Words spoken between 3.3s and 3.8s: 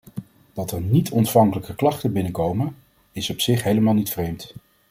zich